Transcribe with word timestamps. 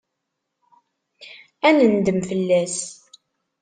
Ad 1.67 1.73
nendem 1.79 2.19
fell-as. 2.29 2.77